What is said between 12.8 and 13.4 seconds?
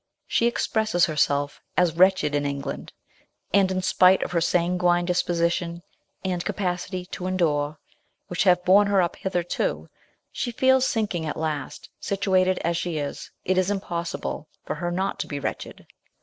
is,